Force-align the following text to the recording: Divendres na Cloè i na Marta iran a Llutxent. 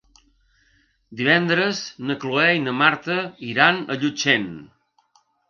Divendres 1.19 1.81
na 2.07 2.15
Cloè 2.23 2.47
i 2.61 2.65
na 2.65 2.73
Marta 2.79 3.19
iran 3.51 3.79
a 3.97 4.01
Llutxent. 4.01 4.51